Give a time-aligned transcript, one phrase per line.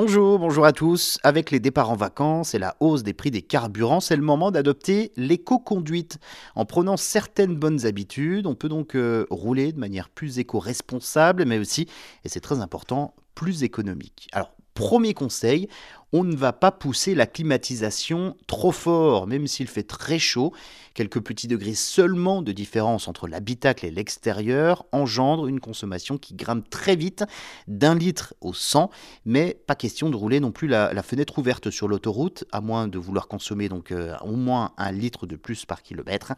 [0.00, 1.18] Bonjour, bonjour à tous.
[1.24, 4.52] Avec les départs en vacances et la hausse des prix des carburants, c'est le moment
[4.52, 6.18] d'adopter l'éco-conduite.
[6.54, 11.58] En prenant certaines bonnes habitudes, on peut donc euh, rouler de manière plus éco-responsable, mais
[11.58, 11.88] aussi,
[12.24, 14.28] et c'est très important, plus économique.
[14.30, 15.68] Alors, premier conseil,
[16.12, 20.52] on ne va pas pousser la climatisation trop fort, même s'il fait très chaud.
[20.94, 26.70] Quelques petits degrés seulement de différence entre l'habitacle et l'extérieur engendrent une consommation qui grimpe
[26.70, 27.24] très vite
[27.66, 28.88] d'un litre au 100,
[29.24, 32.98] mais pas question de rouler non plus la, fenêtre ouverte sur l'autoroute, à moins de
[32.98, 36.34] vouloir consommer donc euh, au moins un litre de plus par kilomètre.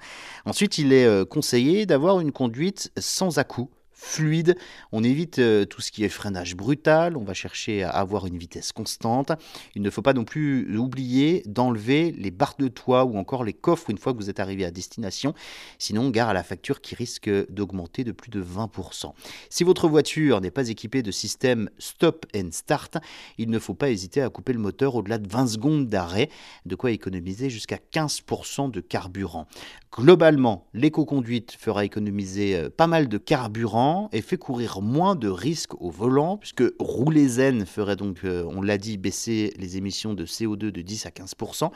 [0.47, 4.57] Ensuite, il est euh, conseillé d'avoir une conduite sans à-coups fluide.
[4.93, 7.17] On évite euh, tout ce qui est freinage brutal.
[7.17, 9.33] On va chercher à avoir une vitesse constante.
[9.75, 13.53] Il ne faut pas non plus oublier d'enlever les barres de toit ou encore les
[13.53, 15.35] coffres une fois que vous êtes arrivé à destination.
[15.79, 19.13] Sinon, gare à la facture qui risque d'augmenter de plus de 20%.
[19.51, 22.97] Si votre voiture n'est pas équipée de système stop and start,
[23.37, 26.31] il ne faut pas hésiter à couper le moteur au-delà de 20 secondes d'arrêt,
[26.65, 29.47] de quoi économiser jusqu'à 15% de carburant.
[29.93, 35.81] Globalement, l'éco-conduite fera économiser euh, pas mal de carburant et fait courir moins de risques
[35.81, 40.25] au volant, puisque rouler zen ferait donc, euh, on l'a dit, baisser les émissions de
[40.25, 41.71] CO2 de 10 à 15%.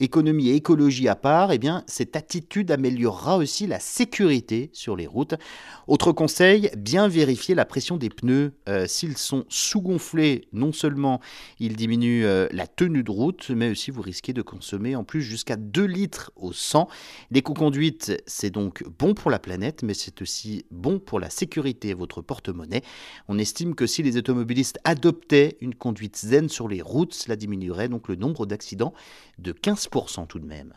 [0.00, 5.06] Économie et écologie à part, eh bien, cette attitude améliorera aussi la sécurité sur les
[5.06, 5.34] routes.
[5.86, 8.52] Autre conseil, bien vérifier la pression des pneus.
[8.68, 11.20] Euh, s'ils sont sous-gonflés, non seulement
[11.58, 15.22] ils diminuent euh, la tenue de route, mais aussi vous risquez de consommer en plus
[15.22, 16.88] jusqu'à 2 litres au 100.
[17.30, 21.30] L'éco-conduite, c'est donc bon pour la planète, mais c'est aussi bon pour la
[21.96, 22.82] votre porte-monnaie.
[23.28, 27.88] On estime que si les automobilistes adoptaient une conduite zen sur les routes, cela diminuerait
[27.88, 28.94] donc le nombre d'accidents
[29.38, 30.72] de 15% tout de même.